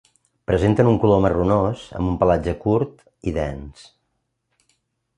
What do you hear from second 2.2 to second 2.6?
pelatge